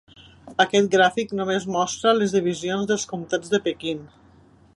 [0.63, 4.07] Aquest gràfic només mostra les divisions dels comtats de Pequín.